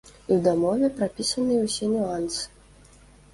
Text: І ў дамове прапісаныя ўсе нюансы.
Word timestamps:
І 0.27 0.31
ў 0.35 0.37
дамове 0.45 0.87
прапісаныя 0.99 1.67
ўсе 1.67 1.91
нюансы. 1.93 2.41